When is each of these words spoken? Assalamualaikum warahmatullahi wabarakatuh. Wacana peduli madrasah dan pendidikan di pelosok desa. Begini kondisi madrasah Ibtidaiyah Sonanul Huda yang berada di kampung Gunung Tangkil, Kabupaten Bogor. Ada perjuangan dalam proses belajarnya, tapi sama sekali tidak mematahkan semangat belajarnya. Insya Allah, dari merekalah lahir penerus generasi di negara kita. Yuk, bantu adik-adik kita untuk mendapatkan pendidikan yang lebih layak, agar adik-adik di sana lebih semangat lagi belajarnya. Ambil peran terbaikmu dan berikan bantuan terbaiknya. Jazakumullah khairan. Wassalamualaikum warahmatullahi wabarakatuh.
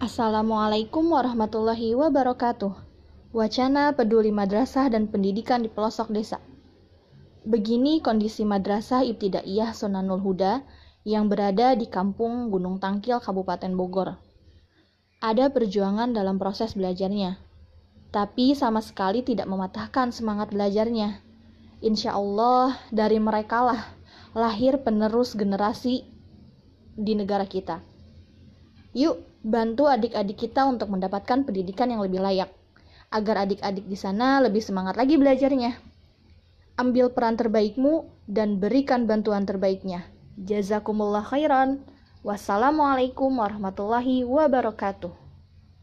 Assalamualaikum 0.00 1.12
warahmatullahi 1.12 1.92
wabarakatuh. 1.92 2.72
Wacana 3.36 3.92
peduli 3.92 4.32
madrasah 4.32 4.88
dan 4.88 5.12
pendidikan 5.12 5.60
di 5.60 5.68
pelosok 5.68 6.08
desa. 6.08 6.40
Begini 7.44 8.00
kondisi 8.00 8.48
madrasah 8.48 9.04
Ibtidaiyah 9.04 9.76
Sonanul 9.76 10.24
Huda 10.24 10.64
yang 11.04 11.28
berada 11.28 11.76
di 11.76 11.84
kampung 11.84 12.48
Gunung 12.48 12.80
Tangkil, 12.80 13.20
Kabupaten 13.20 13.76
Bogor. 13.76 14.16
Ada 15.20 15.52
perjuangan 15.52 16.16
dalam 16.16 16.40
proses 16.40 16.72
belajarnya, 16.72 17.36
tapi 18.08 18.56
sama 18.56 18.80
sekali 18.80 19.20
tidak 19.20 19.52
mematahkan 19.52 20.16
semangat 20.16 20.48
belajarnya. 20.48 21.20
Insya 21.84 22.16
Allah, 22.16 22.72
dari 22.88 23.20
merekalah 23.20 23.92
lahir 24.32 24.80
penerus 24.80 25.36
generasi 25.36 26.08
di 26.96 27.12
negara 27.12 27.44
kita. 27.44 27.89
Yuk, 28.90 29.22
bantu 29.46 29.86
adik-adik 29.86 30.48
kita 30.48 30.66
untuk 30.66 30.90
mendapatkan 30.90 31.46
pendidikan 31.46 31.94
yang 31.94 32.02
lebih 32.02 32.18
layak, 32.18 32.50
agar 33.14 33.46
adik-adik 33.46 33.86
di 33.86 33.94
sana 33.94 34.42
lebih 34.42 34.58
semangat 34.58 34.98
lagi 34.98 35.14
belajarnya. 35.14 35.78
Ambil 36.74 37.12
peran 37.12 37.36
terbaikmu 37.36 38.08
dan 38.26 38.58
berikan 38.58 39.04
bantuan 39.04 39.44
terbaiknya. 39.44 40.08
Jazakumullah 40.40 41.22
khairan. 41.22 41.84
Wassalamualaikum 42.24 43.30
warahmatullahi 43.36 44.24
wabarakatuh. 44.24 45.19